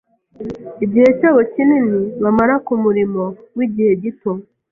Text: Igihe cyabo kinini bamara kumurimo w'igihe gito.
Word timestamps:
Igihe 0.83 1.07
cyabo 1.17 1.41
kinini 1.53 1.99
bamara 2.21 2.55
kumurimo 2.65 3.23
w'igihe 3.57 3.91
gito. 4.03 4.31